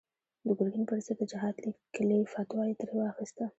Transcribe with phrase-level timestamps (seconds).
[0.45, 3.45] د ګرګين پر ضد د جهاد ليکلې فتوا يې ترې واخيسته.